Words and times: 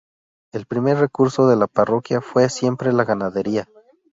El 0.51 0.65
primer 0.65 0.97
recurso 0.97 1.47
de 1.47 1.55
la 1.55 1.67
parroquia 1.67 2.21
fue 2.21 2.49
siempre 2.49 2.91
la 2.91 3.05
ganadería. 3.05 3.67